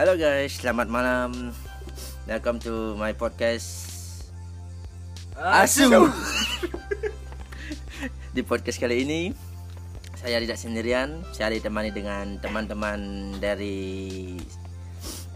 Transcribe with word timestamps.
Halo 0.00 0.16
guys, 0.16 0.56
selamat 0.56 0.88
malam. 0.88 1.52
Welcome 2.24 2.56
to 2.64 2.96
my 2.96 3.12
podcast 3.12 3.68
Asu. 5.36 5.92
Di 8.32 8.40
podcast 8.40 8.80
kali 8.80 9.04
ini 9.04 9.36
saya 10.16 10.40
tidak 10.40 10.56
sendirian, 10.56 11.20
saya 11.36 11.52
ditemani 11.52 11.92
dengan 11.92 12.40
teman-teman 12.40 12.96
dari 13.44 14.40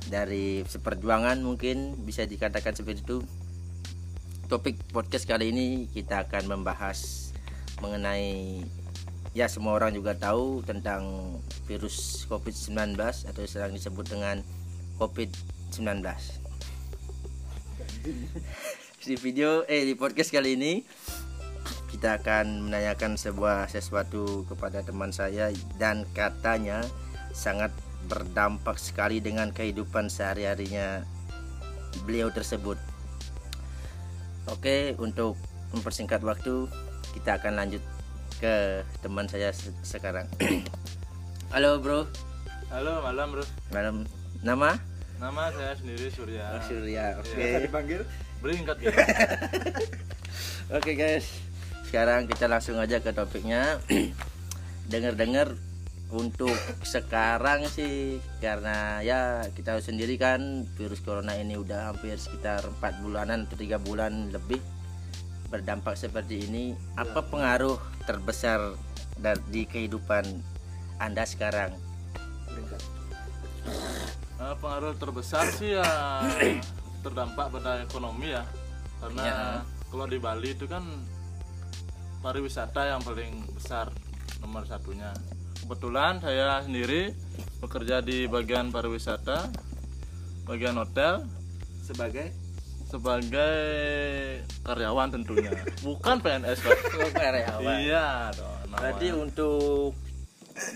dari 0.09 0.65
seperjuangan 0.65 1.45
mungkin 1.45 2.01
bisa 2.01 2.25
dikatakan 2.25 2.73
seperti 2.73 3.05
itu. 3.05 3.21
Topik 4.49 4.81
podcast 4.97 5.29
kali 5.29 5.53
ini 5.53 5.93
kita 5.93 6.25
akan 6.25 6.49
membahas 6.49 7.29
mengenai 7.85 8.65
ya 9.35 9.51
semua 9.51 9.75
orang 9.75 9.91
juga 9.91 10.15
tahu 10.15 10.63
tentang 10.63 11.35
virus 11.67 12.23
COVID-19 12.31 12.95
atau 13.03 13.43
sering 13.43 13.75
disebut 13.75 14.07
dengan 14.07 14.39
COVID-19. 15.03 16.07
Di 19.05 19.15
video 19.21 19.67
eh 19.67 19.85
di 19.85 19.99
podcast 19.99 20.31
kali 20.31 20.55
ini 20.55 20.73
kita 21.91 22.23
akan 22.23 22.71
menanyakan 22.71 23.19
sebuah 23.19 23.67
sesuatu 23.67 24.47
kepada 24.47 24.87
teman 24.87 25.11
saya 25.11 25.51
dan 25.83 26.07
katanya 26.15 26.87
sangat 27.35 27.75
berdampak 28.07 28.79
sekali 28.79 29.19
dengan 29.19 29.51
kehidupan 29.51 30.07
sehari-harinya 30.07 31.03
beliau 32.07 32.31
tersebut. 32.31 32.79
Oke, 34.47 34.95
untuk 35.01 35.41
mempersingkat 35.73 36.21
waktu, 36.21 36.69
kita 37.17 37.41
akan 37.41 37.57
lanjut 37.57 37.83
ke 38.41 38.83
teman 39.01 39.27
saya 39.27 39.51
se- 39.55 39.75
sekarang. 39.83 40.27
Halo, 41.55 41.79
Bro. 41.79 42.11
Halo, 42.75 42.99
malam 43.07 43.31
bro. 43.31 43.45
Malam. 43.71 44.03
Nama? 44.43 44.75
Nama 45.23 45.43
saya 45.55 45.79
sendiri 45.79 46.11
Surya. 46.11 46.59
Oh, 46.59 46.63
Surya. 46.67 47.23
Oke. 47.23 47.39
Iya. 47.39 47.59
dipanggil 47.63 48.03
Beringkat 48.43 48.77
gitu. 48.83 48.99
Oke, 50.77 50.99
guys. 50.99 51.31
Sekarang 51.87 52.27
kita 52.27 52.51
langsung 52.51 52.75
aja 52.83 52.99
ke 52.99 53.15
topiknya. 53.15 53.79
Dengar-dengar 54.93 55.55
untuk 56.11 56.51
sekarang 56.83 57.71
sih 57.71 58.19
karena 58.43 58.99
ya 59.07 59.47
kita 59.55 59.79
sendiri 59.79 60.19
kan 60.19 60.67
virus 60.75 60.99
corona 60.99 61.39
ini 61.39 61.55
udah 61.55 61.95
hampir 61.95 62.19
sekitar 62.19 62.63
4 62.83 63.03
bulanan 63.07 63.47
atau 63.47 63.55
tiga 63.55 63.79
bulan 63.79 64.31
lebih 64.35 64.59
berdampak 65.49 65.95
seperti 65.95 66.47
ini 66.47 66.65
apa 66.95 67.23
pengaruh 67.23 67.77
terbesar 68.05 68.75
dari 69.15 69.41
di 69.51 69.63
kehidupan 69.65 70.25
anda 70.99 71.23
sekarang 71.25 71.73
Nah, 74.35 74.53
pengaruh 74.61 74.93
terbesar 74.99 75.49
sih 75.49 75.73
ya 75.73 75.89
terdampak 77.05 77.49
pada 77.49 77.81
ekonomi 77.81 78.35
ya. 78.35 78.45
Karena 79.01 79.23
Ya. 79.25 79.39
kalau 79.89 80.05
di 80.05 80.19
Bali 80.21 80.53
itu 80.53 80.69
kan 80.69 80.85
pariwisata 82.21 82.93
yang 82.93 83.01
paling 83.01 83.41
besar 83.57 83.89
nomor 84.41 84.69
satunya. 84.69 85.13
Kebetulan 85.65 86.21
saya 86.21 86.61
sendiri 86.61 87.17
bekerja 87.61 88.05
di 88.05 88.29
bagian 88.29 88.69
pariwisata, 88.69 89.49
bagian 90.45 90.77
hotel 90.77 91.25
sebagai 91.81 92.29
sebagai 92.89 93.57
karyawan 94.65 95.09
tentunya, 95.13 95.53
bukan 95.87 96.21
PNS 96.21 96.59
Pak. 96.61 96.79
Oh, 97.01 97.11
karyawan. 97.13 97.77
Iya 97.81 98.09
dong. 98.37 98.71
Berarti 98.75 99.09
untuk 99.15 99.93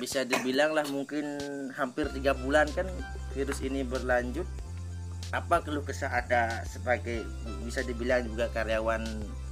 bisa 0.03 0.27
dibilang 0.27 0.75
lah 0.75 0.87
mungkin 0.91 1.39
hampir 1.75 2.11
tiga 2.11 2.35
bulan 2.35 2.67
kan 2.75 2.89
virus 3.33 3.63
ini 3.63 3.87
berlanjut. 3.87 4.47
Apa 5.29 5.61
keluh 5.61 5.85
kesah 5.85 6.09
ada 6.09 6.65
sebagai 6.65 7.21
bisa 7.61 7.85
dibilang 7.85 8.25
juga 8.25 8.49
karyawan 8.49 9.05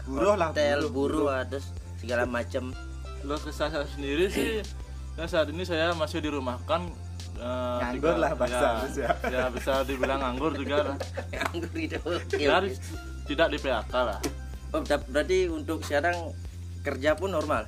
Buruh 0.06 0.38
lah, 0.38 0.54
hotel, 0.54 0.86
buruh, 0.88 1.28
buruh, 1.28 1.42
atau 1.42 1.60
segala 1.98 2.24
macam. 2.24 2.70
Lo 3.26 3.36
kesah 3.36 3.68
saya 3.68 3.86
sendiri 3.90 4.30
sih 4.30 4.62
ya 5.16 5.24
saat 5.24 5.48
ini 5.48 5.64
saya 5.64 5.96
masih 5.96 6.20
dirumahkan 6.20 6.92
eh, 7.36 7.76
Nganggur 7.78 7.94
tiga- 8.10 8.18
lah 8.18 8.32
bahasa 8.32 8.68
ya, 8.92 9.10
ya 9.24 9.42
bisa 9.48 9.72
dibilang 9.82 10.18
nganggur 10.18 10.52
juga 10.52 10.76
lah 10.84 10.96
Nganggur 11.30 11.70
gitu. 11.72 11.98
Oke, 12.02 12.36
ya 12.38 12.56
oke. 12.58 12.72
tidak 13.24 13.46
di 13.48 13.58
PHK 13.58 13.94
lah 13.94 14.20
Oh, 14.68 14.80
ber- 14.80 15.06
berarti 15.06 15.46
untuk 15.46 15.80
sekarang 15.80 16.34
kerja 16.80 17.12
pun 17.12 17.30
normal. 17.30 17.64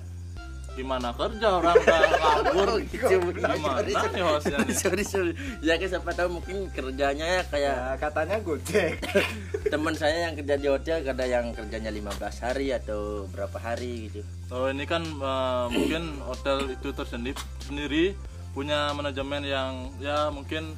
gimana 0.75 1.11
kerja 1.11 1.59
orang 1.59 1.75
nganggur 2.23 2.71
gimana 2.87 3.91
nih 4.07 4.23
hostnya 4.23 4.59
nih 4.61 4.77
sorry 4.77 5.03
sorry. 5.03 5.33
Ya 5.59 5.75
kan 5.75 5.91
siapa 5.91 6.11
tahu 6.12 6.39
mungkin 6.39 6.71
kerjanya 6.71 7.27
ya 7.27 7.43
kayak 7.45 7.75
ya, 7.75 7.95
katanya 7.99 8.39
gojek 8.39 8.95
teman 9.73 9.91
saya 9.93 10.31
yang 10.31 10.39
kerja 10.39 10.55
di 10.55 10.69
hotel 10.69 11.03
ada 11.03 11.25
yang 11.25 11.51
kerjanya 11.51 11.91
15 11.91 12.15
hari 12.41 12.71
atau 12.73 13.27
berapa 13.27 13.59
hari 13.59 14.07
gitu. 14.09 14.23
oh 14.49 14.71
ini 14.71 14.87
kan 14.87 15.03
eh, 15.03 15.67
mungkin 15.69 16.23
hotel 16.23 16.71
itu 16.71 16.89
tersendiri 16.93 17.34
sendiri 17.61 18.05
punya 18.50 18.91
manajemen 18.92 19.42
yang 19.42 19.72
ya 19.98 20.28
mungkin 20.28 20.75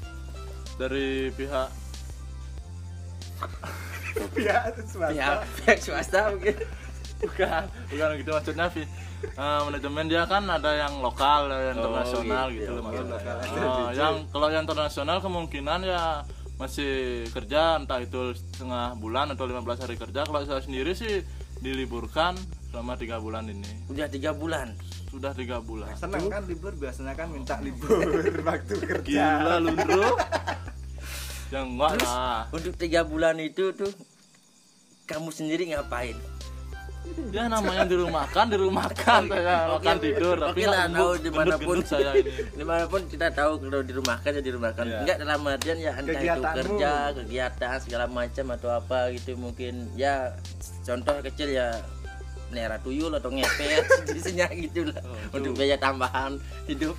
dari 0.77 1.31
pihak 1.33 1.69
pihak 4.37 4.75
swasta 4.85 5.13
pihak 5.13 5.39
pihak 5.59 5.79
swasta 5.81 6.21
mungkin 6.31 6.57
bukan 7.21 7.63
bukan 7.89 8.09
gitu 8.17 8.31
maksudnya 8.33 8.67
Vi. 8.71 8.85
Eh, 9.21 9.61
manajemen 9.69 10.09
dia 10.09 10.25
kan 10.25 10.49
ada 10.49 10.73
yang 10.73 11.05
lokal 11.05 11.53
ada 11.53 11.69
yang 11.69 11.77
Oh, 11.77 11.81
internasional 11.85 12.47
gitu. 12.49 12.65
gitu, 12.65 12.71
loh 12.73 12.81
Oh, 12.81 12.85
maksudnya 12.89 13.69
DJ. 13.93 13.97
yang 14.01 14.15
kalau 14.33 14.49
yang 14.49 14.65
internasional 14.65 15.19
kemungkinan 15.21 15.81
ya 15.85 16.25
masih 16.57 16.93
kerja 17.29 17.77
entah 17.77 18.01
itu 18.01 18.33
setengah 18.33 18.97
bulan 18.97 19.29
atau 19.31 19.45
15 19.45 19.61
hari 19.79 19.97
kerja 19.97 20.25
kalau 20.25 20.41
saya 20.43 20.61
sendiri 20.61 20.93
sih 20.93 21.21
diliburkan 21.61 22.33
selama 22.69 22.97
tiga 22.97 23.21
bulan 23.21 23.45
ini 23.45 23.69
udah 23.89 24.09
tiga 24.09 24.33
bulan. 24.33 24.73
Sudah 25.11 25.33
tiga 25.35 25.59
bulan. 25.59 25.91
Senang 25.99 26.31
kan 26.31 26.43
libur? 26.47 26.73
Biasanya 26.79 27.13
kan 27.19 27.29
minta 27.35 27.59
libur 27.59 27.99
waktu 28.47 28.75
kerja. 28.79 29.27
Gila 29.43 29.57
lu 29.59 29.75
bro. 29.75 30.09
Yang 31.51 31.67
enggak 31.67 31.91
Terus 31.99 32.13
lah. 32.15 32.43
untuk 32.55 32.75
tiga 32.79 33.01
bulan 33.03 33.37
itu 33.43 33.75
tuh 33.75 33.91
kamu 35.11 35.35
sendiri 35.35 35.75
ngapain? 35.75 36.15
ya 37.35 37.51
namanya 37.51 37.85
dirumahkan 37.89 38.45
dirumahkan 38.55 39.23
saya 39.27 39.57
makan 39.77 39.97
tidur 39.99 40.37
tapi 40.39 40.63
lah, 40.63 40.87
nggak 40.87 41.01
tahu 41.01 41.13
di 41.19 41.31
mana 41.33 41.55
pun 41.59 41.79
saya 41.83 42.11
ini. 42.15 42.31
Di 42.61 42.65
mana 42.65 42.85
pun 42.87 43.03
kita 43.11 43.27
tahu 43.35 43.53
kalau 43.67 43.83
dirumahkan 43.83 44.31
ya 44.31 44.43
dirumahkan. 44.43 44.85
Iya. 44.87 44.99
enggak 45.03 45.17
dalam 45.19 45.41
artian 45.43 45.79
ya 45.81 45.93
entah 45.99 46.23
itu 46.23 46.43
kerja 46.43 46.93
kegiatan 47.17 47.77
segala 47.83 48.05
macam 48.07 48.47
atau 48.55 48.69
apa 48.71 48.99
gitu 49.17 49.35
mungkin 49.35 49.91
ya 49.99 50.39
contoh 50.87 51.19
kecil 51.25 51.49
ya 51.51 51.83
nera 52.51 52.77
tuyul 52.79 53.11
atau 53.11 53.29
ngepet 53.29 53.85
sejenisnya 54.01 54.47
gitu 54.53 54.87
lah. 54.87 55.01
Oh, 55.03 55.39
untuk 55.39 55.55
biaya 55.55 55.75
tambahan 55.75 56.37
hidup. 56.67 56.95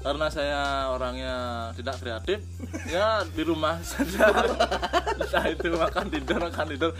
Karena 0.00 0.28
saya 0.28 0.60
orangnya 0.90 1.34
tidak 1.72 1.96
kreatif 1.96 2.44
ya 2.92 3.24
di 3.24 3.40
rumah 3.40 3.80
saja. 3.80 4.28
Entah 5.16 5.44
itu 5.46 5.68
makan 5.70 6.06
tidur 6.08 6.38
makan 6.42 6.66
tidur. 6.68 6.92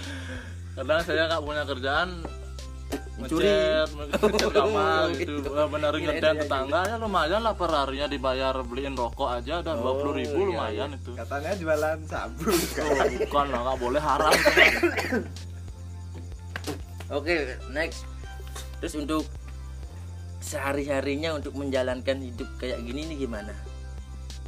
Kadang 0.73 1.01
saya 1.03 1.29
nggak 1.29 1.43
punya 1.43 1.63
kerjaan 1.65 2.11
Mencuri. 3.15 3.47
ngecat 3.47 3.89
ngecat 3.95 4.51
kamar 4.51 5.03
Oh, 5.05 5.07
gitu. 5.13 5.33
gitu. 5.39 5.49
Benerin 5.69 6.01
Iya, 6.01 6.09
ngeden 6.11 6.35
iya, 6.35 6.41
tetangga 6.41 6.81
ya 6.83 6.97
lumayan 6.97 7.41
lah 7.41 7.55
per 7.55 7.71
harinya 7.71 8.07
dibayar 8.07 8.55
beliin 8.59 8.95
rokok 8.95 9.29
aja 9.31 9.61
ada 9.61 9.73
dua 9.73 9.93
Oh, 9.95 10.11
ribu 10.11 10.35
iya, 10.35 10.49
lumayan 10.49 10.89
itu. 10.95 11.13
Katanya 11.15 11.53
jualan 11.55 11.99
sabun. 12.05 12.51
Oh, 12.51 12.91
bukan 13.21 13.47
lah 13.49 13.61
nggak 13.63 13.79
boleh 13.79 14.03
haram 14.03 14.35
oke 17.15 17.35
next. 17.71 18.05
Terus 18.83 18.95
untuk 19.01 19.25
sehari 20.45 20.85
harinya 20.93 21.33
untuk 21.33 21.57
menjalankan 21.57 22.21
hidup 22.21 22.47
kayak 22.61 22.85
gini 22.85 23.09
nih 23.09 23.25
gimana? 23.25 23.57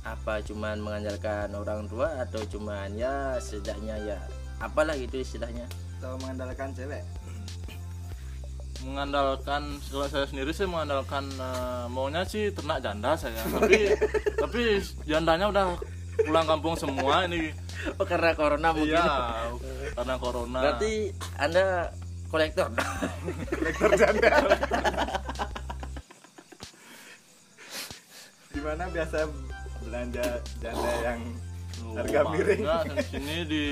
Apa 0.04 0.44
cuman 0.44 0.78
mengandalkan 0.84 1.50
orang 1.56 1.88
tua 1.88 2.20
atau 2.20 2.44
cuman 2.44 2.92
ya 2.94 3.40
setidaknya 3.40 3.96
ya 4.04 4.18
apalah 4.60 4.92
gitu 4.94 5.24
istilahnya? 5.24 5.64
Atau 5.98 6.20
mengandalkan 6.20 6.76
cewek? 6.76 7.02
Mengandalkan 8.84 9.80
kalau 9.88 10.06
saya 10.06 10.28
sendiri 10.28 10.52
sih 10.52 10.68
mengandalkan 10.68 11.26
eh, 11.32 11.86
maunya 11.88 12.22
sih 12.28 12.52
ternak 12.52 12.84
janda 12.84 13.16
saya. 13.16 13.40
Tapi 13.56 13.96
tapi 14.36 14.62
jandanya 15.08 15.48
udah 15.48 15.64
pulang 16.22 16.44
kampung 16.44 16.76
semua 16.76 17.24
ini. 17.24 17.56
Oh 17.96 18.04
karena 18.04 18.36
corona 18.36 18.68
mungkin. 18.76 19.00
Iya 19.00 19.48
karena 19.96 20.14
corona. 20.20 20.60
Berarti 20.60 20.92
anda 21.40 21.90
kolektor 22.26 22.68
kolektor 23.54 23.90
janda 23.96 24.30
di 28.52 28.60
mana 28.64 28.84
biasa 28.90 29.18
belanja 29.84 30.26
janda 30.58 30.92
yang 31.04 31.20
harga 31.94 32.20
Rumah. 32.24 32.32
miring 32.34 32.62
Enggak, 32.64 32.82
di 32.88 33.04
sini 33.06 33.36
di 33.46 33.64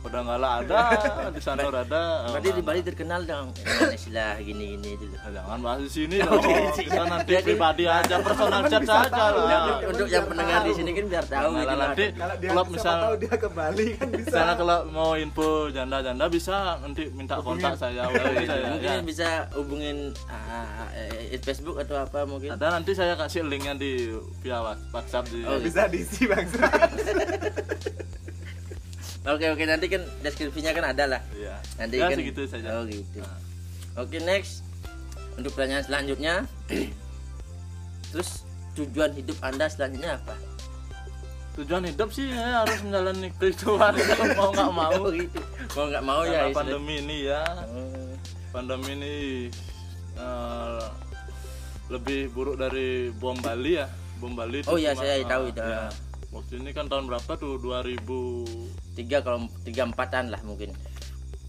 udah 0.00 0.20
nggak 0.22 0.38
lah 0.38 0.52
ada 0.58 0.80
di 1.36 1.40
sana 1.40 1.60
udah 1.62 1.82
ada 1.82 2.02
Berarti 2.30 2.48
di. 2.50 2.62
Bali 2.62 2.80
terkenal 2.80 3.20
dong 3.22 3.52
dengan 3.52 3.92
istilah 3.92 4.32
gini-gini 4.38 4.90
dulu. 4.94 5.12
Ah, 5.14 5.28
jangan 5.30 5.58
bahas 5.60 5.80
di 5.82 5.90
sini 5.90 6.16
Oh, 6.22 6.34
dong 6.34 6.48
di 6.48 6.72
sini. 6.74 6.86
kita 6.86 7.02
nanti 7.04 7.30
Jadi- 7.30 7.46
pribadi 7.46 7.84
aja 7.84 8.14
personal 8.18 8.60
Teman 8.60 8.70
chat 8.70 8.82
saja 8.82 9.24
lah 9.28 9.62
Untuk, 9.82 10.06
yang 10.06 10.24
pendengar 10.24 10.60
di 10.62 10.72
sini 10.72 10.90
kan 10.90 11.04
biar 11.06 11.24
tahu 11.26 11.36
Nah, 11.46 11.58
gitu 11.58 11.68
lah. 11.70 11.76
nanti 11.86 12.04
Kalau 12.40 12.64
misal 12.66 12.96
tahu 12.98 13.14
dia 13.18 13.34
ke 13.34 13.48
Bali 13.50 13.86
kan 13.92 14.08
bisa. 14.14 14.26
misalnya 14.26 14.54
kalau 14.56 14.78
mau 14.88 15.10
info 15.14 15.48
janda-janda 15.68 16.24
bisa 16.26 16.56
nanti 16.78 17.02
minta 17.10 17.36
kontak 17.38 17.74
saya 17.74 18.02
Oh, 18.02 18.16
saya 18.16 18.66
Mungkin 18.70 18.88
ya. 18.90 19.02
bisa 19.02 19.28
hubungin 19.52 19.96
ah, 20.26 20.88
eh, 20.94 21.36
Facebook 21.38 21.76
atau 21.78 21.96
apa 21.98 22.24
mungkin. 22.24 22.50
ada 22.50 22.72
nanti 22.72 22.92
saya 22.92 23.12
kasih 23.14 23.42
linknya 23.42 23.74
di 23.74 24.16
via 24.40 24.64
WhatsApp 24.88 25.28
di 25.28 25.42
Oh, 25.42 25.58
bisa 25.58 25.84
diisi 25.86 26.24
bang. 26.24 26.48
Oke 29.20 29.52
oke 29.52 29.64
nanti 29.68 29.86
kan 29.92 30.02
deskripsinya 30.24 30.72
kan 30.72 30.84
ada 30.96 31.04
lah. 31.16 31.22
Iya. 31.36 31.56
Nanti 31.76 31.94
ya 32.00 32.08
kan 32.08 32.16
segitu 32.16 32.42
saja 32.48 32.68
Oh 32.80 32.82
gitu. 32.88 33.20
Nah. 33.20 33.38
Oke 34.00 34.16
next 34.24 34.64
untuk 35.36 35.52
pertanyaan 35.52 35.84
selanjutnya. 35.84 36.34
Terus 38.16 38.48
tujuan 38.78 39.12
hidup 39.12 39.36
anda 39.44 39.68
selanjutnya 39.68 40.16
apa? 40.16 40.36
tujuan 41.58 41.82
hidup 41.82 42.08
sih 42.14 42.30
ya 42.30 42.62
harus 42.62 42.78
menjalani 42.86 43.28
kehidupan 43.36 43.92
mau 44.38 44.48
nggak 44.54 44.70
mau 44.70 44.92
Oh 45.02 45.10
gitu. 45.12 45.40
Mau 45.76 45.84
nggak 45.90 46.04
mau 46.06 46.20
karena 46.22 46.46
ya. 46.48 46.54
pandemi 46.54 46.94
ini 47.02 47.16
ya 47.26 47.42
Oh. 47.68 48.10
pandemi 48.54 48.90
ini 48.96 49.14
eh, 50.14 50.84
lebih 51.90 52.30
buruk 52.30 52.56
dari 52.56 53.10
bom 53.12 53.34
Bali 53.42 53.82
ya 53.82 53.86
bom 54.22 54.32
Bali 54.32 54.62
itu 54.62 54.70
Oh 54.70 54.78
iya, 54.78 54.94
saya 54.94 55.20
tahu 55.26 55.44
ah, 55.46 55.50
itu. 55.50 55.60
ya. 55.60 55.84
Waktu 56.30 56.62
ini 56.62 56.70
kan 56.70 56.86
tahun 56.86 57.06
berapa 57.06 57.32
tuh 57.36 57.58
2000 57.58 58.06
Tiga 58.94 59.22
kalau 59.22 59.46
tiga 59.62 59.86
empatan 59.86 60.34
lah 60.34 60.42
mungkin. 60.42 60.74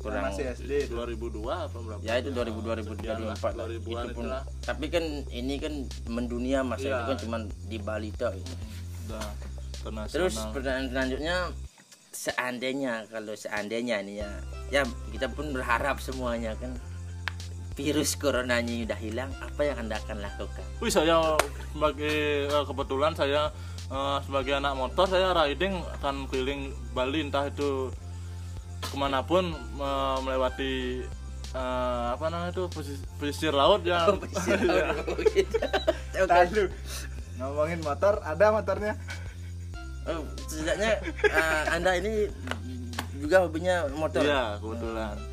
Kurang. 0.02 0.34
Masih 0.34 0.50
SD. 0.58 0.90
2002 0.90 1.46
apa 1.46 1.78
berapa 1.78 2.02
Ya 2.02 2.18
itu 2.18 2.34
2000 2.34 2.86
2000 2.86 2.90
Sekian 2.90 3.18
lah, 3.22 3.38
2004 3.38 3.54
lah. 3.54 3.66
2000-an 3.70 3.78
Itu 3.78 3.90
pun. 3.94 4.24
itulah. 4.26 4.42
Tapi 4.66 4.86
kan 4.90 5.04
ini 5.30 5.56
kan 5.62 5.74
mendunia 6.10 6.60
mas 6.66 6.82
Iya. 6.82 6.98
itu 6.98 7.04
kan 7.06 7.18
cuma 7.22 7.38
di 7.70 7.78
Bali 7.78 8.10
internasional 8.10 9.30
Terus 10.10 10.36
pertanyaan 10.54 10.88
selanjutnya 10.90 11.38
seandainya 12.12 12.94
kalau 13.08 13.34
seandainya 13.34 14.04
nih 14.04 14.16
ya 14.22 14.30
ya 14.70 14.82
kita 15.10 15.32
pun 15.32 15.56
berharap 15.56 15.98
semuanya 16.04 16.54
kan 16.60 16.76
virus 17.74 18.20
coronanya 18.20 18.84
udah 18.84 19.00
hilang 19.00 19.32
apa 19.40 19.62
yang 19.64 19.80
anda 19.80 19.96
akan 19.96 20.20
lakukan 20.20 20.66
Wih 20.84 20.92
saya 20.92 21.40
sebagai 21.72 22.52
eh, 22.52 22.64
kebetulan 22.68 23.16
saya 23.16 23.48
eh, 23.92 24.18
sebagai 24.24 24.54
anak 24.56 24.74
motor 24.74 25.06
saya 25.06 25.36
riding 25.36 25.76
akan 26.00 26.26
keliling 26.26 26.72
Bali 26.92 27.28
entah 27.28 27.48
itu 27.48 27.92
ke 28.82 28.96
mana 28.96 29.22
pun 29.22 29.52
eh, 29.56 30.18
melewati 30.24 31.04
eh, 31.52 32.06
apa 32.16 32.26
namanya 32.28 32.52
itu 32.52 32.66
pesisir, 32.72 33.06
pesisir 33.20 33.54
laut 33.54 33.84
yang 33.84 34.16
Oke. 35.16 35.44
Lalu 36.16 36.64
ngomongin 37.38 37.82
motor, 37.82 38.22
ada 38.22 38.54
motornya. 38.54 38.94
Oh, 40.02 40.26
setidaknya 40.50 40.98
eh, 41.30 41.64
anda 41.70 41.92
ini 41.94 42.26
juga 43.22 43.46
hobinya 43.46 43.86
motor 43.94 44.26
Iya 44.26 44.58
kebetulan. 44.58 45.16
Eh, 45.18 45.30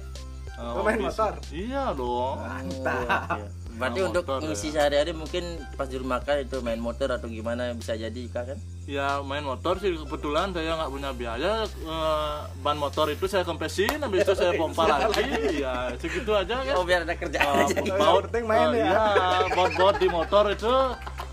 Oh, 0.59 0.83
main 0.83 0.99
motor? 0.99 1.39
Iya 1.55 1.95
dong. 1.95 2.37
Mantap. 2.43 3.39
Oke. 3.39 3.43
Berarti 3.79 3.99
Nah, 3.99 4.09
untuk 4.09 4.25
ngisi 4.43 4.69
ya. 4.69 4.73
sehari-hari 4.75 5.13
mungkin 5.13 5.45
pas 5.73 5.87
di 5.87 5.95
rumah 5.95 6.19
kan 6.19 6.37
itu 6.37 6.59
main 6.59 6.77
motor 6.77 7.09
atau 7.09 7.27
gimana 7.27 7.71
bisa 7.73 7.95
jadi 7.95 8.23
kan? 8.29 8.59
Ya 8.85 9.21
main 9.21 9.43
motor 9.43 9.77
sih 9.77 9.95
kebetulan 9.95 10.51
saya 10.51 10.75
nggak 10.75 10.91
punya 10.91 11.11
biaya 11.13 11.53
eh, 11.65 12.37
ban 12.59 12.75
motor 12.75 13.07
itu 13.07 13.25
saya 13.25 13.43
kempesin 13.43 13.97
habis 13.97 14.23
itu 14.23 14.35
saya 14.35 14.53
pompa 14.53 14.83
lagi 14.91 15.23
ya 15.57 15.95
segitu 15.95 16.33
aja 16.33 16.59
kan 16.59 16.75
Oh 16.75 16.83
biar 16.83 17.03
ada 17.03 17.15
kerjaan 17.15 17.47
Oh, 17.47 17.63
aja. 17.63 17.77
gitu. 17.77 17.87
yang 17.87 17.97
baut 17.97 18.23
penting 18.27 18.45
main 18.45 18.67
oh, 18.67 18.73
ya. 18.73 18.85
iya, 18.85 19.05
baut-baut 19.51 19.97
di 19.97 20.09
motor 20.09 20.45
itu 20.49 20.75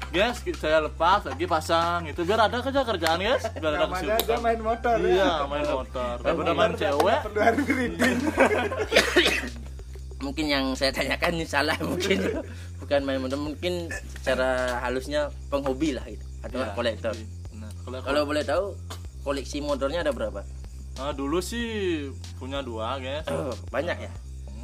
guys 0.08 0.38
saya 0.54 0.80
lepas 0.82 1.26
lagi 1.26 1.44
pasang 1.46 2.08
itu 2.08 2.22
biar 2.22 2.40
ada 2.42 2.60
kerja 2.60 2.82
kerjaan 2.84 3.20
guys 3.20 3.44
biar 3.54 3.72
ada 3.74 3.84
Namanya 3.84 3.96
aja 3.96 4.16
kesibukan 4.16 4.40
main 4.42 4.60
motor 4.62 4.96
iya 5.02 5.16
ya. 5.18 5.34
main 5.46 5.66
motor 5.66 6.14
Main 6.14 6.24
daripada 6.24 6.36
motor 6.46 6.56
main 6.56 6.70
nggak 6.70 6.82
cewek 6.84 7.20
Perlu 7.24 7.40
hari 7.40 7.62
reading. 7.66 8.18
mungkin 10.26 10.50
yang 10.50 10.74
saya 10.74 10.90
tanyakan 10.90 11.38
ini 11.38 11.46
salah 11.46 11.78
mungkin. 11.90 12.42
Bukan 12.82 13.06
main 13.06 13.22
motor 13.22 13.38
mungkin 13.38 13.94
secara 14.18 14.82
halusnya 14.82 15.30
penghobi 15.54 15.94
lah 15.94 16.06
gitu 16.10 16.26
atau 16.42 16.58
Iya, 16.62 16.74
kolektor. 16.74 17.14
Nah, 17.54 17.70
kalau 17.86 18.00
kalau 18.02 18.22
boleh 18.26 18.42
tahu 18.42 18.74
koleksi 19.22 19.62
motornya 19.62 20.02
ada 20.02 20.10
berapa? 20.10 20.42
Ah, 20.98 21.14
dulu 21.14 21.38
sih 21.38 22.10
punya 22.42 22.66
dua 22.66 22.98
guys. 22.98 23.30
Oh, 23.30 23.54
banyak 23.70 24.10
ya? 24.10 24.12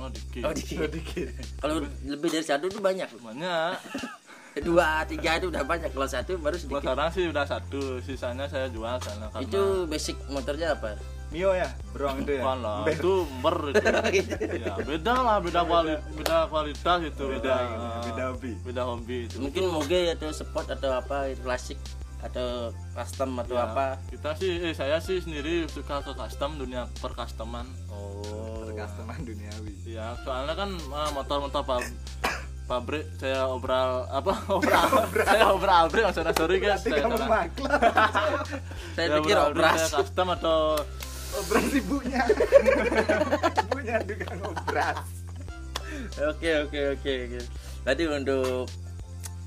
Oh, 0.02 0.10
dikit. 0.10 0.42
Oh 0.50 0.54
dikit. 0.90 1.30
Kalau 1.62 1.86
lebih 2.10 2.30
dari 2.34 2.42
satu 2.42 2.66
itu 2.66 2.82
banyak. 2.82 3.06
Banyak. 3.22 3.78
Dua 4.68 5.06
tiga 5.08 5.38
itu 5.40 5.48
udah 5.48 5.62
banyak. 5.64 5.94
Kalau 5.94 6.10
satu 6.10 6.36
baru 6.42 6.58
sedikit. 6.58 6.82
sekarang 6.84 7.10
sih 7.14 7.30
udah 7.30 7.46
satu 7.46 8.02
sisanya 8.04 8.50
saya 8.50 8.68
jual 8.68 8.98
sana 9.00 9.30
karena 9.32 9.46
itu 9.48 9.62
basic 9.88 10.18
motornya 10.28 10.76
apa 10.76 10.98
Mio 11.32 11.56
ya, 11.56 11.72
beruang 11.90 12.22
itu 12.22 12.32
ya. 12.36 12.44
Ber. 12.44 12.92
itu 12.92 13.14
ber 13.40 13.58
itu. 13.72 13.80
Gitu. 14.12 14.36
ya, 14.64 14.74
beda 14.78 15.14
lah, 15.16 15.38
beda 15.40 15.64
kuali, 15.64 15.96
beda 16.14 16.38
kualitas 16.46 17.00
itu, 17.02 17.24
beda, 17.26 17.40
Beda, 17.40 17.56
ah, 17.56 18.02
beda 18.04 18.24
hobi. 18.30 18.52
beda 18.62 18.82
hobi 18.84 19.18
itu. 19.26 19.36
mungkin 19.40 19.64
moge 19.66 20.12
atau 20.12 20.28
sport 20.30 20.68
atau 20.70 20.92
apa 20.92 21.32
itu 21.32 21.40
klasik 21.40 21.80
atau 22.22 22.70
custom 22.94 23.34
atau 23.40 23.56
Ya, 23.56 23.64
apa 23.66 23.98
Kita 24.06 24.36
sih, 24.36 24.60
eh 24.62 24.76
saya 24.76 25.00
sih 25.00 25.18
sendiri 25.18 25.66
suka 25.66 26.04
ke 26.04 26.12
custom 26.14 26.60
dunia 26.60 26.86
per 27.00 27.16
customan. 27.16 27.64
oh 27.88 28.68
Customan 28.72 29.20
duniawi. 29.22 29.72
Ya, 29.86 30.14
soalnya 30.22 30.54
kan 30.54 30.70
ah, 30.92 31.10
motor-motor 31.12 31.64
pab- 31.64 31.96
pabrik 32.64 33.04
saya 33.18 33.46
obral 33.46 34.08
apa 34.08 34.32
obral 34.50 34.88
saya 35.18 35.44
obral 35.50 35.78
abrik 35.86 36.08
maksudnya 36.08 36.32
sorry 36.32 36.56
guys 36.58 36.80
saya 36.80 37.04
saya 37.04 37.44
Saya 38.96 39.08
pikir 39.20 39.36
obras 39.36 39.76
saya 39.82 40.00
custom 40.00 40.28
atau 40.32 40.80
Obras 41.32 41.72
ibunya. 41.72 42.22
ibunya 43.64 43.96
tukang 44.04 44.40
obras. 44.44 44.98
Oke 46.20 46.50
oke 46.62 46.80
oke. 46.96 47.14
Berarti 47.82 48.04
untuk 48.08 48.68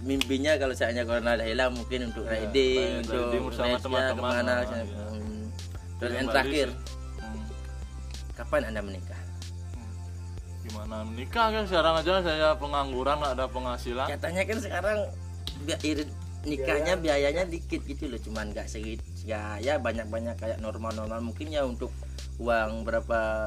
mimpinya 0.04 0.52
kalau 0.56 0.74
seandainya 0.76 1.04
corona 1.04 1.36
udah 1.36 1.46
hilang 1.48 1.72
mungkin 1.72 2.12
untuk 2.12 2.24
Ya, 2.24 2.44
riding, 2.44 3.04
untuk 3.04 3.48
bersama 3.48 3.76
teman-teman, 3.78 4.12
ke 4.12 4.20
mana. 4.20 4.54
iya. 4.60 4.82
Hmm. 4.84 5.44
Keliling 5.96 6.16
yang 6.18 6.28
terakhir. 6.28 6.68
Hmm. 7.16 7.44
kapan 8.34 8.62
anda 8.68 8.82
menikah? 8.82 9.20
gimana 10.64 11.04
menikah 11.04 11.52
kan 11.52 11.64
sekarang 11.68 11.94
aja 12.00 12.24
saya 12.24 12.48
pengangguran 12.56 13.20
nggak 13.20 13.36
ada 13.36 13.46
penghasilan 13.52 14.08
Katanya 14.08 14.42
kan 14.48 14.58
sekarang 14.64 14.98
irit 15.84 16.08
nikahnya 16.44 16.94
biayanya 17.00 17.44
dikit 17.48 17.82
gitu 17.84 18.08
loh, 18.08 18.20
cuman 18.20 18.52
nggak 18.52 18.68
segit 18.68 19.00
ya 19.24 19.56
ya 19.58 19.80
banyak 19.80 20.06
banyak 20.08 20.36
kayak 20.36 20.60
normal 20.60 20.92
normal 20.92 21.20
mungkin 21.24 21.48
ya 21.48 21.64
untuk 21.64 21.90
uang 22.38 22.82
berapa 22.82 23.46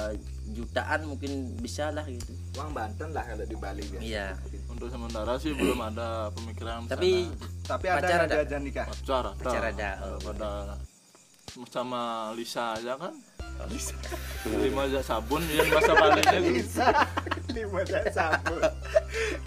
jutaan 0.55 1.11
mungkin 1.11 1.59
bisa 1.59 1.91
lah 1.91 2.07
gitu. 2.07 2.31
Uang 2.55 2.71
Banten 2.71 3.11
lah 3.11 3.23
kalau 3.27 3.43
di 3.43 3.57
Bali 3.59 3.83
biasa. 3.83 4.03
Iya. 4.03 4.27
untuk 4.71 4.87
sementara 4.87 5.35
sih 5.41 5.51
belum 5.59 5.79
ada 5.81 6.31
pemikiran 6.31 6.87
Tapi 6.87 7.27
Tapi 7.67 7.85
ada 7.89 7.99
Pacar 7.99 8.19
ada? 8.23 8.35
diajak 8.39 8.59
nikah. 8.63 8.85
pacar 8.87 9.23
ada 9.27 9.41
Pacar 9.43 9.63
ada, 9.73 9.89
oh. 10.07 10.19
pada 10.23 10.49
sama 11.73 12.31
Lisa 12.37 12.77
aja 12.77 12.93
kan 13.01 13.13
lima 14.61 14.85
aja 14.85 15.01
sabun 15.01 15.41
yang 15.49 15.65
bahasa 15.73 15.93
Balinya 15.97 16.37
itu. 16.37 16.61
Bisa. 16.61 16.87
Lima 17.49 17.79
jas 17.81 18.05
sabun. 18.09 18.59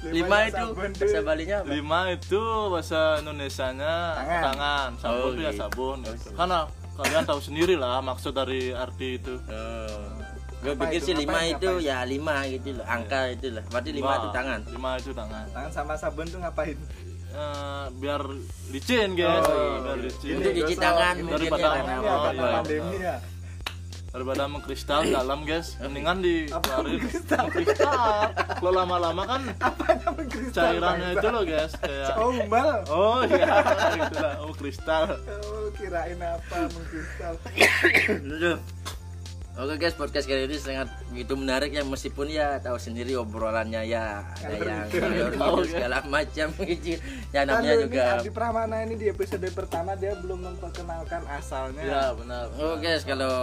lima 0.07 0.37
itu 0.43 0.57
sabun 0.57 0.91
bahasa 0.91 1.19
Balinya 1.21 1.57
apa? 1.59 1.69
lima 1.69 2.01
itu 2.11 2.43
bahasa 2.67 3.01
Indonesianya 3.19 3.95
Tangan. 4.15 4.43
tangan, 4.43 4.89
sabun 4.97 5.21
Oh, 5.21 5.31
itu 5.31 5.41
ya 5.41 5.51
gitu. 5.51 5.61
sabun 5.61 5.99
karena 6.33 6.59
kalian 6.93 7.25
tahu 7.25 7.41
sendiri 7.41 7.75
lah 7.75 8.01
maksud 8.01 8.33
dari 8.33 8.71
arti 8.71 9.17
itu 9.17 9.35
gue 10.61 10.73
Apa 10.73 10.85
pikir 10.87 11.01
sih 11.03 11.15
lima 11.15 11.33
Ngapain, 11.39 11.53
itu 11.55 11.71
ngapain? 11.71 11.89
ya 11.89 11.99
lima 12.05 12.37
gitu 12.47 12.69
loh 12.75 12.85
angka 12.87 13.21
itu 13.31 13.47
lah 13.51 13.65
berarti 13.67 13.91
lima 13.91 14.13
itu 14.15 14.29
tangan 14.31 14.61
lima 14.67 14.91
itu 14.97 15.11
tangan 15.11 15.45
Tangan 15.51 15.71
sama 15.71 15.95
sabun 15.95 16.27
tuh 16.27 16.39
ngapain? 16.39 16.77
Eh, 17.31 17.85
biar 17.97 18.21
licin 18.69 19.15
guys 19.15 19.41
Oh, 19.41 19.55
iya. 19.55 19.79
biar 19.79 19.99
licin 20.03 20.35
Untuk 20.37 20.53
cuci 20.53 20.75
tangan 20.77 21.15
mungkin 21.17 21.49
ya 21.49 21.69
iya. 21.79 22.49
pandemi 22.51 22.97
ya. 22.99 23.17
Daripada 24.11 24.45
mengkristal 24.45 25.07
dalam 25.07 25.43
guys 25.43 25.79
mendingan 25.79 26.19
di 26.19 26.35
Apa 26.47 26.83
keluarin 26.83 26.99
mengkristal? 26.99 27.47
lama-lama 28.61 29.23
kan 29.25 29.43
mengkristal? 30.13 30.65
cairannya 30.69 31.09
bangsa? 31.09 31.17
itu 31.17 31.29
loh 31.29 31.45
guys 31.45 31.73
kayak 31.79 32.15
Oh, 32.17 32.29
umbal. 32.29 32.69
oh 32.87 33.21
iya 33.25 33.55
gitu 33.95 34.17
lah 34.17 34.35
oh 34.41 34.53
kristal 34.53 35.05
Oh, 35.15 35.67
kirain 35.73 36.19
apa 36.19 36.57
mengkristal. 36.67 37.35
Oke 39.53 39.77
guys, 39.77 39.93
podcast 39.93 40.25
kali 40.25 40.47
ini 40.47 40.57
sangat 40.57 40.89
begitu 41.11 41.35
menarik 41.35 41.69
ya 41.71 41.83
meskipun 41.83 42.31
ya 42.31 42.57
tahu 42.59 42.79
sendiri 42.79 43.13
obrolannya 43.13 43.83
ya 43.83 44.23
ada 44.39 44.57
yang 44.57 44.87
ngalor 44.89 45.35
ngidul 45.35 45.65
segala 45.69 45.99
macam 46.07 46.49
gitu. 46.71 46.97
Ya 47.29 47.43
namanya 47.45 47.67
Lalu 47.69 47.83
ini 47.83 47.87
juga. 47.91 48.05
Adi 48.17 48.31
Pramana 48.31 48.77
ini 48.81 48.95
di 48.95 49.07
episode 49.07 49.45
pertama 49.51 49.99
dia 49.99 50.15
belum 50.15 50.39
memperkenalkan 50.47 51.27
asalnya. 51.29 51.83
ya 51.83 52.03
benar 52.15 52.47
Oke 52.57 52.79
guys, 52.81 53.03
kalau 53.03 53.35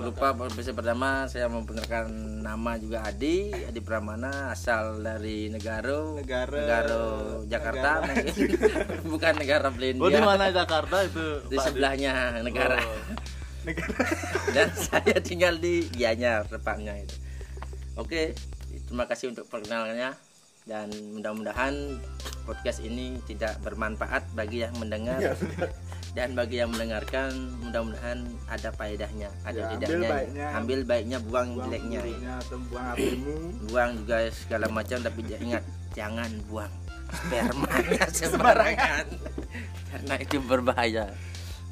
lupa 0.00 0.30
episode 0.46 0.72
pertama 0.72 1.26
saya 1.26 1.50
memperkenalkan 1.50 2.06
nama 2.40 2.78
juga 2.78 3.02
Adi, 3.02 3.50
Adi 3.52 3.80
Pramana 3.82 4.54
asal 4.54 5.02
dari 5.02 5.50
negara 5.50 6.16
Negara- 6.16 6.54
negara 6.54 6.96
Jakarta 7.44 7.90
negara. 8.00 8.08
mungkin. 8.08 8.48
bukan 9.12 9.32
negara 9.36 9.66
oh 9.98 10.08
di 10.08 10.22
mana 10.22 10.48
Jakarta 10.48 10.96
itu 11.02 11.24
di 11.44 11.56
Pak 11.56 11.60
Adi? 11.60 11.66
sebelahnya 11.66 12.12
negara. 12.40 12.78
Oh. 12.78 13.31
Negara. 13.62 14.04
dan 14.50 14.68
saya 14.74 15.16
tinggal 15.18 15.54
di 15.56 15.86
Gianyar 15.88 16.44
tepatnya 16.44 16.96
itu. 16.96 17.14
Oke, 17.94 18.32
terima 18.82 19.04
kasih 19.04 19.30
untuk 19.30 19.46
perkenalannya 19.46 20.16
dan 20.62 20.86
mudah-mudahan 21.12 21.74
podcast 22.42 22.78
ini 22.80 23.18
tidak 23.22 23.58
bermanfaat 23.60 24.22
bagi 24.32 24.62
yang 24.62 24.74
mendengar 24.76 25.18
Iya, 25.18 25.34
dan 26.12 26.32
bagi 26.32 26.58
yang 26.58 26.70
mendengarkan 26.70 27.30
mudah-mudahan 27.60 28.18
ada 28.46 28.70
faedahnya, 28.70 29.30
ada 29.42 29.54
Ya, 29.54 29.66
ambil 29.68 29.78
tidaknya. 29.80 30.08
baiknya. 30.08 30.46
ambil 30.52 30.78
baiknya, 30.82 31.18
buang, 31.20 31.48
Buang 31.52 31.66
jeleknya. 31.68 32.00
atau 32.38 32.58
buang 32.64 32.86
apimu. 32.88 33.34
Buang 33.64 33.90
juga 33.96 34.16
segala 34.28 34.66
macam 34.68 34.98
tapi 35.00 35.20
ingat 35.32 35.64
jangan 35.92 36.30
buang 36.46 36.72
spermanya 37.12 38.04
sembarangan 38.18 39.06
karena 39.88 40.14
itu 40.16 40.36
berbahaya. 40.40 41.06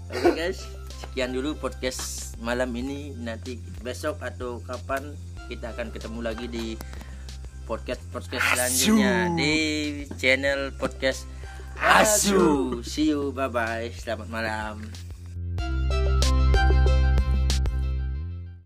Oke 0.08 0.30
guys, 0.32 0.60
sekian 1.00 1.32
dulu 1.32 1.56
podcast 1.56 2.34
malam 2.38 2.70
ini. 2.76 3.16
Nanti 3.16 3.56
besok 3.80 4.20
atau 4.20 4.60
kapan 4.60 5.16
kita 5.48 5.72
akan 5.72 5.90
ketemu 5.90 6.20
lagi 6.20 6.46
di 6.46 6.66
podcast 7.64 8.02
podcast 8.10 8.44
selanjutnya 8.50 9.30
di 9.34 9.54
channel 10.18 10.74
podcast 10.76 11.26
Asu. 11.80 12.84
See 12.84 13.08
you, 13.08 13.32
bye 13.32 13.48
bye. 13.48 13.88
Selamat 13.96 14.28
malam. 14.28 15.09